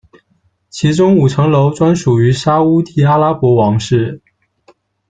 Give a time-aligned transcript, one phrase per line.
[0.71, 4.19] 其中五层楼专属于沙乌地阿拉伯王室。